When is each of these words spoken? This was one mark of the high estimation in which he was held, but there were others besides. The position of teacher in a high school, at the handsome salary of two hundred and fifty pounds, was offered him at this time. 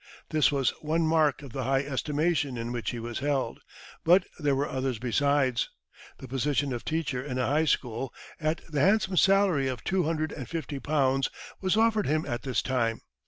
This 0.31 0.51
was 0.51 0.71
one 0.81 1.03
mark 1.05 1.43
of 1.43 1.53
the 1.53 1.63
high 1.65 1.81
estimation 1.83 2.57
in 2.57 2.71
which 2.71 2.89
he 2.89 2.97
was 2.99 3.19
held, 3.19 3.59
but 4.03 4.23
there 4.39 4.55
were 4.55 4.67
others 4.67 4.97
besides. 4.97 5.69
The 6.17 6.27
position 6.27 6.73
of 6.73 6.83
teacher 6.83 7.21
in 7.23 7.37
a 7.37 7.45
high 7.45 7.65
school, 7.65 8.11
at 8.39 8.61
the 8.67 8.79
handsome 8.81 9.15
salary 9.17 9.67
of 9.67 9.83
two 9.83 10.01
hundred 10.01 10.31
and 10.31 10.49
fifty 10.49 10.79
pounds, 10.79 11.29
was 11.61 11.77
offered 11.77 12.07
him 12.07 12.25
at 12.25 12.41
this 12.41 12.63
time. 12.63 13.01